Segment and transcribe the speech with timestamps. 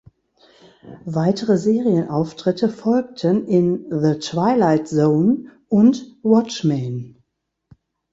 [1.05, 7.21] Weitere Serienauftritte folgten in "The Twilight Zone" und "Watchmen".